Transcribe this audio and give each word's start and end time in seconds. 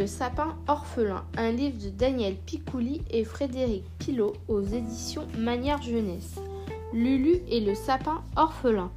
le 0.00 0.06
sapin 0.06 0.56
orphelin, 0.66 1.26
un 1.36 1.52
livre 1.52 1.76
de 1.76 1.90
Daniel 1.90 2.34
Picouli 2.34 3.02
et 3.10 3.22
Frédéric 3.22 3.84
Pilot 3.98 4.32
aux 4.48 4.62
éditions 4.62 5.26
Manière 5.36 5.82
Jeunesse. 5.82 6.36
Lulu 6.94 7.42
et 7.48 7.60
le 7.60 7.74
sapin 7.74 8.22
orphelin. 8.34 8.90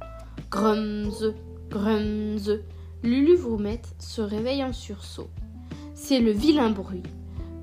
Grumze, 0.50 1.34
grumze. 1.68 2.58
Lulu 3.02 3.36
Vroumette 3.36 3.94
se 3.98 4.22
réveille 4.22 4.64
en 4.64 4.72
sursaut. 4.72 5.28
C'est 5.94 6.20
le 6.20 6.30
vilain 6.30 6.70
bruit. 6.70 7.02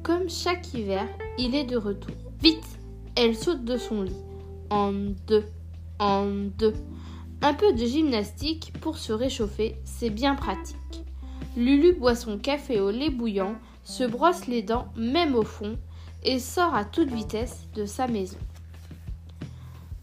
Comme 0.03 0.29
chaque 0.29 0.71
hiver, 0.75 1.07
il 1.39 1.55
est 1.55 1.65
de 1.65 1.77
retour. 1.77 2.15
Vite 2.43 2.77
Elle 3.15 3.35
saute 3.35 3.65
de 3.65 3.77
son 3.77 4.03
lit. 4.03 4.21
En 4.69 4.93
deux, 5.25 5.45
en 5.97 6.27
deux. 6.59 6.75
Un 7.41 7.55
peu 7.55 7.73
de 7.73 7.85
gymnastique 7.87 8.71
pour 8.81 8.99
se 8.99 9.13
réchauffer, 9.13 9.77
c'est 9.83 10.11
bien 10.11 10.35
pratique. 10.35 11.00
Lulu 11.57 11.93
boit 11.93 12.15
son 12.15 12.37
café 12.37 12.79
au 12.79 12.91
lait 12.91 13.09
bouillant, 13.09 13.55
se 13.83 14.03
brosse 14.03 14.47
les 14.47 14.61
dents 14.61 14.87
même 14.95 15.35
au 15.35 15.43
fond, 15.43 15.77
et 16.23 16.39
sort 16.39 16.75
à 16.75 16.85
toute 16.85 17.11
vitesse 17.11 17.67
de 17.75 17.85
sa 17.85 18.07
maison. 18.07 18.37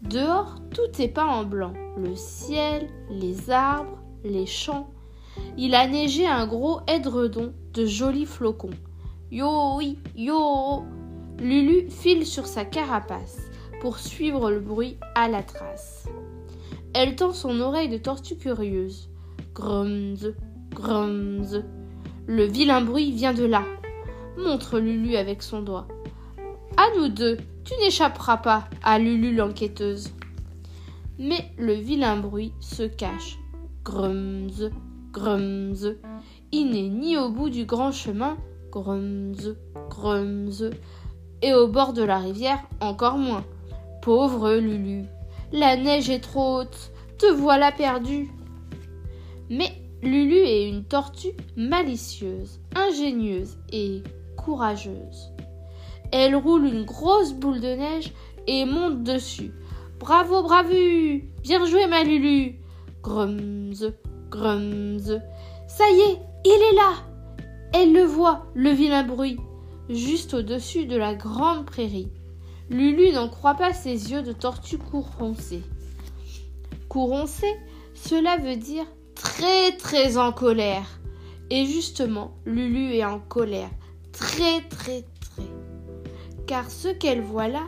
Dehors, 0.02 0.56
tout 0.70 1.02
est 1.02 1.08
peint 1.08 1.26
en 1.26 1.44
blanc. 1.44 1.72
Le 1.96 2.14
ciel, 2.14 2.88
les 3.10 3.50
arbres, 3.50 3.98
les 4.24 4.46
champs. 4.46 4.90
Il 5.56 5.74
a 5.74 5.86
neigé 5.86 6.26
un 6.26 6.46
gros 6.46 6.80
édredon 6.88 7.52
de 7.72 7.86
jolis 7.86 8.26
flocons. 8.26 8.70
Yo 9.30 9.76
oui, 9.76 9.98
yo 10.16 10.84
Lulu 11.38 11.88
file 11.90 12.26
sur 12.26 12.46
sa 12.46 12.64
carapace 12.64 13.38
pour 13.80 13.98
suivre 13.98 14.50
le 14.50 14.60
bruit 14.60 14.98
à 15.14 15.28
la 15.28 15.42
trace. 15.42 16.08
Elle 16.94 17.14
tend 17.14 17.32
son 17.32 17.60
oreille 17.60 17.88
de 17.88 17.98
tortue 17.98 18.36
curieuse. 18.36 19.08
Grumz, 19.54 20.34
grumz. 20.78 21.64
Le 22.26 22.44
vilain 22.44 22.80
bruit 22.80 23.10
vient 23.10 23.34
de 23.34 23.44
là, 23.44 23.64
montre 24.36 24.78
Lulu 24.78 25.16
avec 25.16 25.42
son 25.42 25.62
doigt. 25.62 25.88
À 26.76 26.96
nous 26.96 27.08
deux, 27.08 27.36
tu 27.64 27.74
n'échapperas 27.80 28.36
pas 28.36 28.68
à 28.84 28.98
Lulu 28.98 29.34
l'enquêteuse. 29.34 30.12
Mais 31.18 31.50
le 31.58 31.72
vilain 31.72 32.16
bruit 32.16 32.52
se 32.60 32.84
cache. 32.84 33.38
Grumz, 33.82 34.70
grumz. 35.12 35.96
Il 36.52 36.70
n'est 36.70 36.88
ni 36.88 37.16
au 37.16 37.28
bout 37.28 37.50
du 37.50 37.64
grand 37.64 37.90
chemin, 37.90 38.36
grumz, 38.70 39.56
grumz. 39.90 40.70
Et 41.42 41.54
au 41.54 41.66
bord 41.66 41.92
de 41.92 42.02
la 42.02 42.18
rivière, 42.18 42.62
encore 42.80 43.18
moins. 43.18 43.44
Pauvre 44.02 44.54
Lulu, 44.54 45.06
la 45.52 45.76
neige 45.76 46.08
est 46.08 46.20
trop 46.20 46.60
haute, 46.60 46.92
te 47.18 47.26
voilà 47.26 47.72
perdue. 47.72 48.30
Mais 49.50 49.72
Lulu 50.02 50.36
est 50.36 50.68
une 50.68 50.84
tortue 50.84 51.32
malicieuse, 51.56 52.60
ingénieuse 52.76 53.58
et 53.72 54.02
courageuse. 54.36 55.32
Elle 56.12 56.36
roule 56.36 56.66
une 56.66 56.84
grosse 56.84 57.32
boule 57.32 57.60
de 57.60 57.74
neige 57.74 58.12
et 58.46 58.64
monte 58.64 59.02
dessus. 59.02 59.52
Bravo, 59.98 60.42
bravo 60.44 60.70
Bien 61.42 61.66
joué, 61.66 61.88
ma 61.88 62.04
Lulu 62.04 62.60
Grumz, 63.02 63.92
grumz. 64.30 65.20
Ça 65.66 65.90
y 65.90 66.00
est, 66.00 66.18
il 66.44 66.62
est 66.72 66.76
là 66.76 66.92
Elle 67.74 67.92
le 67.92 68.04
voit, 68.04 68.46
le 68.54 68.70
vilain 68.70 69.02
bruit, 69.02 69.38
juste 69.90 70.34
au-dessus 70.34 70.86
de 70.86 70.96
la 70.96 71.14
grande 71.14 71.66
prairie. 71.66 72.12
Lulu 72.70 73.10
n'en 73.12 73.28
croit 73.28 73.54
pas 73.54 73.72
ses 73.72 74.12
yeux 74.12 74.22
de 74.22 74.32
tortue 74.32 74.78
courroncée. 74.78 75.62
Courroncée, 76.88 77.54
cela 77.94 78.36
veut 78.36 78.56
dire 78.56 78.86
très 79.18 79.76
très 79.76 80.16
en 80.16 80.32
colère. 80.32 80.86
Et 81.50 81.66
justement, 81.66 82.32
Lulu 82.46 82.94
est 82.94 83.04
en 83.04 83.20
colère, 83.20 83.70
très 84.12 84.62
très 84.62 85.04
car 86.48 86.70
ce 86.70 86.88
qu'elle 86.88 87.20
voit 87.20 87.46
là, 87.46 87.64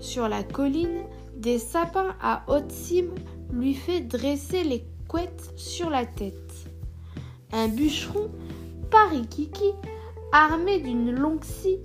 sur 0.00 0.28
la 0.28 0.42
colline, 0.42 1.04
des 1.36 1.58
sapins 1.58 2.14
à 2.20 2.42
haute 2.48 2.72
cime 2.72 3.14
lui 3.52 3.72
fait 3.72 4.00
dresser 4.00 4.64
les 4.64 4.84
couettes 5.08 5.52
sur 5.56 5.88
la 5.88 6.04
tête. 6.04 6.52
Un 7.52 7.68
bûcheron, 7.68 8.28
parikiki, 8.90 9.72
armé 10.32 10.80
d'une 10.80 11.12
longue 11.12 11.44
scie, 11.44 11.78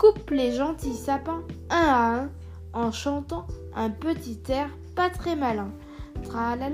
coupe 0.00 0.30
les 0.30 0.52
gentils 0.52 0.94
sapins 0.94 1.42
un 1.68 1.76
à 1.76 2.22
un 2.22 2.30
en 2.72 2.90
chantant 2.90 3.46
un 3.76 3.90
petit 3.90 4.40
air 4.48 4.70
pas 4.96 5.10
très 5.10 5.36
malin. 5.36 5.70
Tra 6.24 6.56
la 6.56 6.68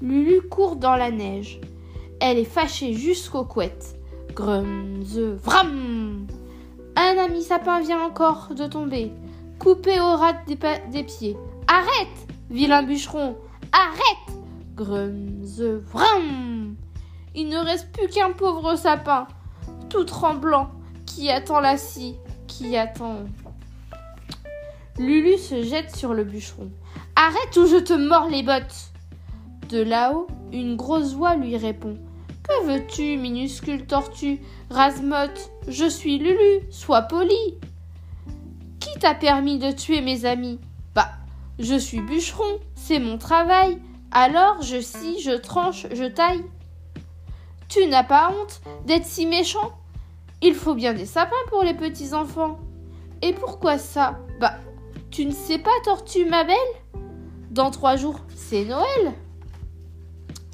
Lulu 0.00 0.42
court 0.42 0.76
dans 0.76 0.96
la 0.96 1.10
neige. 1.10 1.60
Elle 2.20 2.38
est 2.38 2.44
fâchée 2.44 2.94
jusqu'aux 2.94 3.44
couettes. 3.44 3.96
Grumze, 4.34 5.18
vram. 5.18 6.26
Un 6.96 7.18
ami 7.18 7.42
sapin 7.42 7.80
vient 7.80 8.02
encore 8.04 8.50
de 8.54 8.66
tomber, 8.66 9.12
coupé 9.58 10.00
au 10.00 10.16
ras 10.16 10.34
des, 10.46 11.04
pieds. 11.04 11.36
Arrête, 11.66 12.28
vilain 12.50 12.82
bûcheron, 12.82 13.36
arrête. 13.72 14.38
Grumze, 14.74 15.62
vram. 15.62 16.76
Il 17.34 17.48
ne 17.48 17.58
reste 17.58 17.92
plus 17.92 18.08
qu'un 18.08 18.30
pauvre 18.32 18.76
sapin, 18.76 19.26
tout 19.88 20.04
tremblant, 20.04 20.70
qui 21.06 21.30
attend 21.30 21.60
la 21.60 21.76
scie, 21.76 22.16
qui 22.58 22.76
attend. 22.76 23.24
Lulu 24.98 25.38
se 25.38 25.62
jette 25.62 25.94
sur 25.96 26.14
le 26.14 26.24
bûcheron. 26.24 26.70
Arrête 27.16 27.56
ou 27.56 27.66
je 27.66 27.76
te 27.76 27.92
mords 27.92 28.28
les 28.28 28.42
bottes 28.42 28.92
De 29.70 29.82
là-haut, 29.82 30.26
une 30.52 30.76
grosse 30.76 31.14
voix 31.14 31.34
lui 31.34 31.56
répond. 31.56 31.96
Que 32.42 32.66
veux-tu, 32.66 33.16
minuscule 33.16 33.86
tortue 33.86 34.40
Razmotte, 34.70 35.50
je 35.68 35.86
suis 35.86 36.18
Lulu, 36.18 36.66
sois 36.70 37.02
poli. 37.02 37.58
Qui 38.80 38.98
t'a 38.98 39.14
permis 39.14 39.58
de 39.58 39.70
tuer 39.70 40.00
mes 40.00 40.24
amis? 40.24 40.58
Bah, 40.94 41.08
je 41.58 41.76
suis 41.76 42.00
bûcheron, 42.00 42.60
c'est 42.74 42.98
mon 42.98 43.16
travail. 43.16 43.78
Alors 44.10 44.60
je 44.60 44.80
scie, 44.80 45.20
je 45.20 45.32
tranche, 45.32 45.86
je 45.92 46.04
taille. 46.04 46.44
Tu 47.68 47.86
n'as 47.86 48.04
pas 48.04 48.30
honte 48.30 48.60
d'être 48.86 49.06
si 49.06 49.24
méchant? 49.24 49.72
Il 50.44 50.54
faut 50.54 50.74
bien 50.74 50.92
des 50.92 51.06
sapins 51.06 51.36
pour 51.48 51.62
les 51.62 51.74
petits 51.74 52.14
enfants. 52.14 52.58
Et 53.22 53.32
pourquoi 53.32 53.78
ça? 53.78 54.18
Bah, 54.40 54.54
tu 55.12 55.24
ne 55.24 55.30
sais 55.30 55.58
pas, 55.58 55.70
tortue, 55.84 56.24
ma 56.24 56.42
belle 56.42 56.56
Dans 57.52 57.70
trois 57.70 57.94
jours, 57.94 58.18
c'est 58.34 58.64
Noël. 58.64 59.12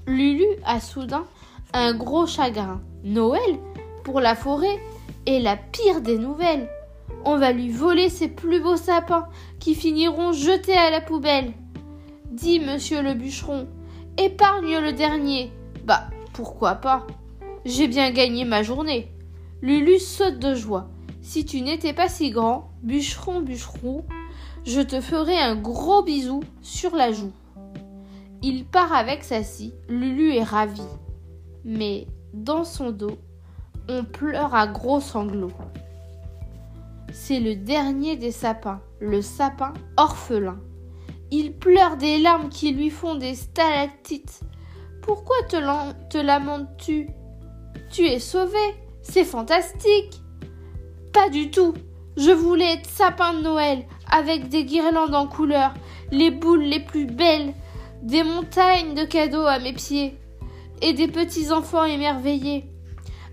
Lulu 0.06 0.46
a 0.66 0.80
soudain 0.80 1.24
un 1.72 1.94
gros 1.94 2.26
chagrin. 2.26 2.82
Noël, 3.02 3.58
pour 4.04 4.20
la 4.20 4.34
forêt, 4.34 4.78
est 5.26 5.40
la 5.40 5.56
pire 5.56 6.02
des 6.02 6.18
nouvelles. 6.18 6.68
On 7.24 7.38
va 7.38 7.52
lui 7.52 7.70
voler 7.70 8.10
ses 8.10 8.28
plus 8.28 8.60
beaux 8.60 8.76
sapins 8.76 9.28
qui 9.58 9.74
finiront 9.74 10.32
jetés 10.32 10.76
à 10.76 10.90
la 10.90 11.00
poubelle. 11.00 11.52
Dis, 12.30 12.60
monsieur 12.60 13.02
le 13.02 13.14
bûcheron, 13.14 13.66
épargne 14.18 14.78
le 14.78 14.92
dernier. 14.92 15.50
Bah, 15.84 16.04
pourquoi 16.34 16.74
pas? 16.74 17.06
J'ai 17.64 17.88
bien 17.88 18.10
gagné 18.10 18.44
ma 18.44 18.62
journée. 18.62 19.12
Lulu 19.62 19.98
saute 19.98 20.38
de 20.38 20.54
joie. 20.54 20.88
Si 21.20 21.44
tu 21.44 21.60
n'étais 21.60 21.92
pas 21.92 22.08
si 22.08 22.30
grand, 22.30 22.70
bûcheron, 22.82 23.40
bûcheron, 23.40 24.04
je 24.64 24.80
te 24.80 25.00
ferais 25.00 25.38
un 25.38 25.56
gros 25.56 26.02
bisou 26.02 26.40
sur 26.62 26.94
la 26.94 27.12
joue. 27.12 27.32
Il 28.42 28.64
part 28.64 28.92
avec 28.92 29.24
sa 29.24 29.42
scie. 29.42 29.74
Lulu 29.88 30.34
est 30.34 30.44
ravie 30.44 30.82
mais 31.68 32.06
dans 32.32 32.64
son 32.64 32.90
dos, 32.90 33.18
on 33.88 34.02
pleure 34.04 34.54
à 34.54 34.66
gros 34.66 35.00
sanglots. 35.00 35.52
C'est 37.12 37.40
le 37.40 37.56
dernier 37.56 38.16
des 38.16 38.32
sapins, 38.32 38.80
le 39.00 39.20
sapin 39.20 39.74
orphelin. 39.98 40.58
Il 41.30 41.52
pleure 41.52 41.98
des 41.98 42.18
larmes 42.18 42.48
qui 42.48 42.72
lui 42.72 42.88
font 42.88 43.16
des 43.16 43.34
stalactites. 43.34 44.40
Pourquoi 45.02 45.36
te, 45.48 46.18
lamentes-tu? 46.18 47.10
Tu 47.90 48.06
es 48.06 48.18
sauvé, 48.18 48.74
c'est 49.10 49.24
fantastique. 49.24 50.20
Pas 51.12 51.28
du 51.28 51.50
tout. 51.50 51.74
Je 52.16 52.30
voulais 52.30 52.74
être 52.74 52.88
sapin 52.88 53.34
de 53.34 53.42
Noël, 53.42 53.84
avec 54.10 54.48
des 54.48 54.64
guirlandes 54.64 55.14
en 55.14 55.26
couleur, 55.26 55.72
les 56.10 56.30
boules 56.30 56.64
les 56.64 56.80
plus 56.80 57.06
belles, 57.06 57.54
des 58.02 58.22
montagnes 58.22 58.94
de 58.94 59.04
cadeaux 59.04 59.46
à 59.46 59.58
mes 59.58 59.72
pieds 59.72 60.18
et 60.82 60.92
des 60.92 61.08
petits 61.08 61.52
enfants 61.52 61.84
émerveillés. 61.84 62.64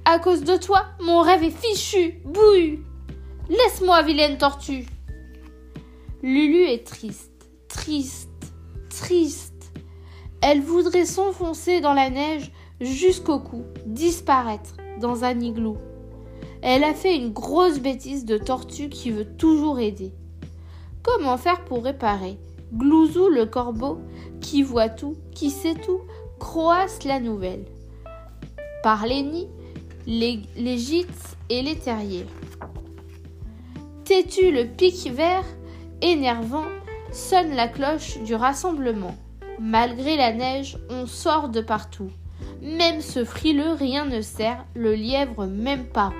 À 0.06 0.20
cause 0.20 0.44
de 0.44 0.56
toi, 0.56 0.86
mon 1.02 1.22
rêve 1.22 1.44
est 1.44 1.50
fichu. 1.50 2.22
Bouille. 2.26 2.80
Laisse-moi, 3.50 4.04
vilaine 4.04 4.38
tortue. 4.38 4.86
Lulu 6.22 6.64
est 6.66 6.86
triste, 6.86 7.50
triste, 7.68 8.30
triste. 8.90 9.72
Elle 10.42 10.62
voudrait 10.62 11.06
s'enfoncer 11.06 11.82
dans 11.82 11.94
la 11.94 12.10
neige 12.10 12.52
jusqu'au 12.80 13.40
cou, 13.40 13.64
disparaître 13.86 14.76
dans 15.00 15.24
un 15.24 15.40
igloo. 15.40 15.78
Elle 16.62 16.84
a 16.84 16.94
fait 16.94 17.16
une 17.16 17.32
grosse 17.32 17.80
bêtise 17.80 18.26
de 18.26 18.38
tortue 18.38 18.90
qui 18.90 19.12
veut 19.12 19.26
toujours 19.38 19.80
aider. 19.80 20.14
Comment 21.04 21.38
faire 21.38 21.64
pour 21.66 21.84
réparer? 21.84 22.38
Glouzou 22.74 23.30
le 23.30 23.46
corbeau, 23.46 24.00
qui 24.42 24.64
voit 24.64 24.90
tout, 24.90 25.16
qui 25.34 25.52
sait 25.52 25.76
tout, 25.76 26.02
croasse 26.40 27.04
la 27.04 27.20
nouvelle. 27.20 27.66
Par 28.82 29.06
les 29.06 29.22
nids, 29.22 29.50
les, 30.08 30.42
les 30.56 30.78
gîtes 30.78 31.38
et 31.50 31.62
les 31.62 31.78
terriers. 31.78 32.26
Têtu 34.04 34.52
le 34.52 34.66
pic 34.66 35.12
vert, 35.12 35.46
énervant, 36.02 36.66
sonne 37.12 37.56
la 37.56 37.68
cloche 37.68 38.20
du 38.24 38.36
rassemblement. 38.36 39.16
Malgré 39.60 40.18
la 40.18 40.34
neige, 40.34 40.78
on 40.90 41.06
sort 41.06 41.50
de 41.50 41.62
partout. 41.62 42.10
Même 42.66 43.00
ce 43.00 43.24
frileux, 43.24 43.74
rien 43.74 44.06
ne 44.06 44.22
sert, 44.22 44.66
le 44.74 44.96
lièvre 44.96 45.46
même 45.46 45.86
pas 45.86 46.12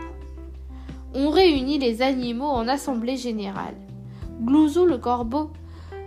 On 1.16 1.32
réunit 1.32 1.80
les 1.80 2.04
animaux 2.04 2.46
en 2.46 2.68
assemblée 2.68 3.18
générale. 3.18 3.74
Glouzou 4.44 4.86
le 4.86 5.00
corbeau, 5.00 5.52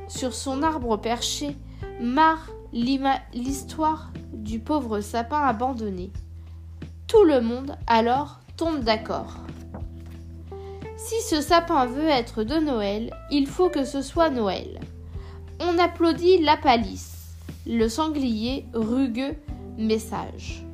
sur 0.07 0.33
son 0.35 0.63
arbre 0.63 0.97
perché, 0.97 1.57
marre 2.01 2.51
l'histoire 2.73 4.13
du 4.33 4.61
pauvre 4.61 5.01
sapin 5.01 5.41
abandonné. 5.41 6.13
Tout 7.09 7.25
le 7.25 7.41
monde, 7.41 7.77
alors, 7.89 8.39
tombe 8.57 8.85
d'accord. 8.85 9.39
Si 10.97 11.21
ce 11.23 11.41
sapin 11.41 11.87
veut 11.87 12.09
être 12.09 12.45
de 12.45 12.61
Noël, 12.61 13.13
il 13.33 13.49
faut 13.49 13.71
que 13.71 13.85
ce 13.85 14.03
soit 14.03 14.31
Noël. 14.31 14.79
On 15.59 15.79
applaudit 15.79 16.39
la 16.39 16.57
palisse, 16.57 17.35
le 17.67 17.89
sanglier 17.89 18.67
rugueux 18.73 19.35
message. 19.79 20.65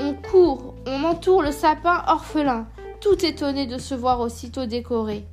On 0.00 0.14
court, 0.14 0.74
on 0.86 1.04
entoure 1.04 1.42
le 1.42 1.52
sapin 1.52 2.02
orphelin, 2.08 2.66
tout 3.00 3.24
étonné 3.24 3.66
de 3.66 3.78
se 3.78 3.94
voir 3.94 4.20
aussitôt 4.20 4.66
décoré. 4.66 5.24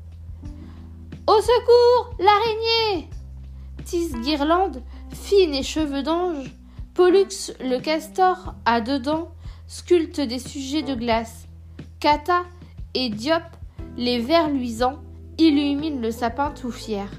Au 1.27 1.41
secours, 1.41 2.15
l'araignée 2.19 3.09
Tisse 3.83 4.13
guirlande, 4.13 4.81
fine 5.11 5.53
et 5.55 5.63
cheveux 5.63 6.03
d'ange, 6.03 6.51
Pollux 6.93 7.53
le 7.59 7.79
castor 7.79 8.55
à 8.65 8.81
deux 8.81 8.99
dents 8.99 9.29
sculpte 9.67 10.21
des 10.21 10.39
sujets 10.39 10.81
de 10.81 10.95
glace. 10.95 11.47
Kata 11.99 12.43
et 12.93 13.09
Diop, 13.09 13.43
les 13.97 14.19
vers 14.19 14.49
luisants, 14.49 14.99
illuminent 15.37 16.01
le 16.01 16.11
sapin 16.11 16.51
tout 16.51 16.71
fier. 16.71 17.09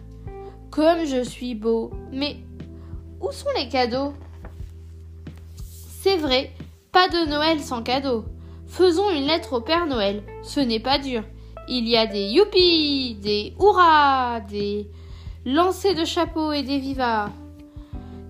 Comme 0.71 1.05
je 1.05 1.23
suis 1.23 1.55
beau, 1.55 1.91
mais 2.13 2.37
où 3.21 3.31
sont 3.33 3.49
les 3.57 3.69
cadeaux? 3.69 4.15
C'est 6.07 6.19
vrai, 6.19 6.53
pas 6.93 7.09
de 7.09 7.29
Noël 7.29 7.59
sans 7.59 7.83
cadeaux. 7.83 8.27
Faisons 8.69 9.11
une 9.11 9.27
lettre 9.27 9.55
au 9.55 9.61
Père 9.61 9.89
Noël, 9.89 10.23
ce 10.45 10.61
n'est 10.61 10.79
pas 10.79 11.01
dur. 11.01 11.25
Il 11.69 11.89
y 11.89 11.97
a 11.97 12.07
des 12.07 12.27
youpi, 12.27 13.17
des 13.21 13.55
hurrahs, 13.59 14.39
des 14.49 14.89
lancers 15.45 15.97
de 15.97 16.05
chapeaux 16.05 16.53
et 16.53 16.63
des 16.63 16.79
vivas. 16.79 17.31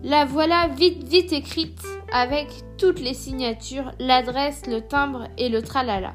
La 0.02 0.24
voilà 0.24 0.68
vite 0.68 1.06
vite 1.06 1.34
écrite 1.34 1.82
avec 2.10 2.48
toutes 2.78 3.00
les 3.00 3.12
signatures, 3.12 3.92
l'adresse, 3.98 4.62
le 4.66 4.80
timbre 4.80 5.28
et 5.36 5.50
le 5.50 5.60
tralala. 5.60 6.14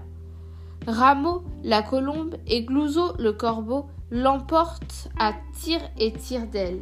Rameau, 0.87 1.43
la 1.63 1.83
colombe 1.83 2.37
et 2.47 2.63
Glouzo, 2.63 3.13
le 3.19 3.33
corbeau, 3.33 3.85
l'emportent 4.09 5.09
à 5.19 5.33
tir 5.61 5.79
et 5.99 6.11
tire 6.11 6.47
d'aile. 6.47 6.79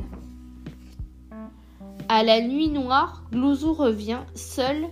À 2.12 2.24
la 2.24 2.42
nuit 2.42 2.70
noire, 2.70 3.22
Glouzo 3.32 3.72
revient 3.72 4.22
seul, 4.34 4.88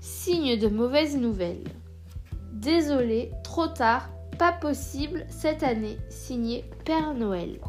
signe 0.00 0.58
de 0.58 0.66
mauvaise 0.66 1.16
nouvelle. 1.16 1.62
Désolé, 2.52 3.30
trop 3.44 3.68
tard, 3.68 4.08
pas 4.40 4.50
possible 4.50 5.24
cette 5.28 5.62
année, 5.62 5.98
signé 6.08 6.64
Père 6.84 7.14
Noël. 7.14 7.60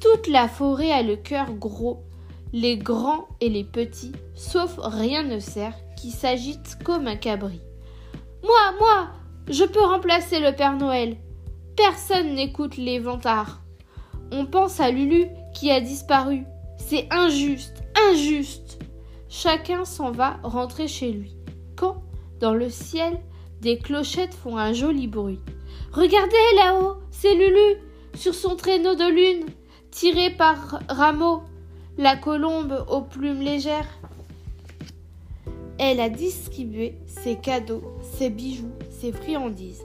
Toute 0.00 0.26
la 0.26 0.48
forêt 0.48 0.90
a 0.90 1.04
le 1.04 1.14
cœur 1.14 1.52
gros, 1.52 2.02
les 2.52 2.76
grands 2.76 3.28
et 3.40 3.50
les 3.50 3.62
petits, 3.62 4.16
sauf 4.34 4.76
rien 4.82 5.22
ne 5.22 5.38
sert, 5.38 5.76
qui 5.96 6.10
s'agite 6.10 6.76
comme 6.82 7.06
un 7.06 7.14
cabri. 7.14 7.60
Moi, 8.42 8.74
moi, 8.80 9.10
je 9.48 9.62
peux 9.62 9.84
remplacer 9.84 10.40
le 10.40 10.56
Père 10.56 10.76
Noël. 10.76 11.16
Personne 11.76 12.34
n'écoute 12.34 12.76
les 12.76 12.98
vantards. 12.98 13.60
On 14.32 14.44
pense 14.44 14.80
à 14.80 14.90
Lulu 14.90 15.26
qui 15.54 15.70
a 15.70 15.80
disparu. 15.80 16.46
C'est 16.88 17.06
injuste, 17.12 17.84
injuste. 18.10 18.78
Chacun 19.28 19.84
s'en 19.84 20.10
va 20.10 20.40
rentrer 20.42 20.88
chez 20.88 21.12
lui. 21.12 21.36
Quand, 21.76 22.02
dans 22.40 22.52
le 22.52 22.68
ciel, 22.68 23.20
des 23.60 23.78
clochettes 23.78 24.34
font 24.34 24.56
un 24.56 24.72
joli 24.72 25.06
bruit. 25.06 25.38
Regardez 25.92 26.36
là-haut, 26.56 26.96
c'est 27.12 27.34
Lulu, 27.34 27.80
sur 28.14 28.34
son 28.34 28.56
traîneau 28.56 28.96
de 28.96 29.08
lune, 29.08 29.46
tiré 29.92 30.30
par 30.30 30.80
Rameau, 30.88 31.42
la 31.96 32.16
colombe 32.16 32.84
aux 32.88 33.02
plumes 33.02 33.40
légères. 33.40 33.88
Elle 35.78 36.00
a 36.00 36.08
distribué 36.08 36.96
ses 37.06 37.36
cadeaux, 37.36 37.82
ses 38.14 38.30
bijoux, 38.30 38.72
ses 38.90 39.12
friandises. 39.12 39.84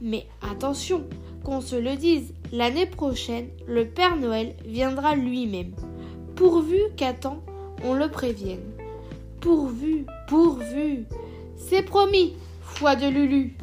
Mais 0.00 0.26
attention, 0.40 1.04
qu'on 1.42 1.60
se 1.60 1.76
le 1.76 1.96
dise, 1.96 2.32
l'année 2.52 2.86
prochaine, 2.86 3.48
le 3.66 3.88
Père 3.88 4.16
Noël 4.16 4.54
viendra 4.64 5.16
lui-même. 5.16 5.74
Pourvu 6.36 6.80
qu'à 6.96 7.12
temps, 7.12 7.42
on 7.84 7.94
le 7.94 8.08
prévienne. 8.08 8.72
Pourvu, 9.40 10.04
pourvu. 10.26 11.04
C'est 11.56 11.82
promis, 11.82 12.34
foi 12.60 12.96
de 12.96 13.06
Lulu. 13.06 13.56